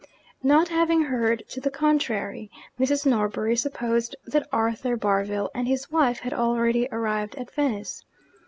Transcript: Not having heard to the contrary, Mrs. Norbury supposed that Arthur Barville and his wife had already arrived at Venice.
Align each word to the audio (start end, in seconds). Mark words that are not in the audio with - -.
Not 0.41 0.69
having 0.69 1.03
heard 1.03 1.43
to 1.49 1.61
the 1.61 1.69
contrary, 1.69 2.49
Mrs. 2.79 3.05
Norbury 3.05 3.55
supposed 3.55 4.15
that 4.25 4.47
Arthur 4.51 4.97
Barville 4.97 5.51
and 5.53 5.67
his 5.67 5.91
wife 5.91 6.21
had 6.21 6.33
already 6.33 6.87
arrived 6.91 7.35
at 7.35 7.53
Venice. 7.53 8.03